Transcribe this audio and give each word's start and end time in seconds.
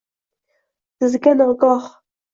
Bizga 1.01 1.37
nogoh 1.43 1.81